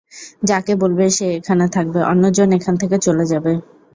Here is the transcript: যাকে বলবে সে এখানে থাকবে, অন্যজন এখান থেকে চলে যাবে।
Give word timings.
যাকে 0.43 0.73
বলবে 0.81 1.05
সে 1.09 1.27
এখানে 1.37 1.65
থাকবে, 1.75 1.99
অন্যজন 2.11 2.49
এখান 2.57 2.75
থেকে 2.81 2.97
চলে 3.05 3.25
যাবে। 3.31 3.53